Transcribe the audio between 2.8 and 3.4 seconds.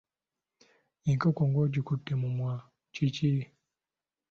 Kiki?